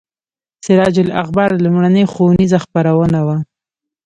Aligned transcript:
سراج 0.65 0.95
الاخبار 1.05 1.49
لومړنۍ 1.63 2.03
ښوونیزه 2.11 2.57
خپرونه 2.65 3.19
وه. 3.27 3.37